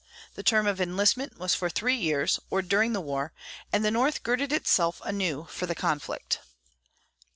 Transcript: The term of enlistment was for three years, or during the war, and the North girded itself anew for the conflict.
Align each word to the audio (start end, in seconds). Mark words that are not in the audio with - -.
The 0.33 0.41
term 0.41 0.65
of 0.65 0.81
enlistment 0.81 1.37
was 1.37 1.53
for 1.53 1.69
three 1.69 1.93
years, 1.95 2.39
or 2.49 2.63
during 2.63 2.91
the 2.93 2.99
war, 3.01 3.33
and 3.71 3.85
the 3.85 3.91
North 3.91 4.23
girded 4.23 4.51
itself 4.51 4.99
anew 5.05 5.43
for 5.51 5.67
the 5.67 5.75
conflict. 5.75 6.39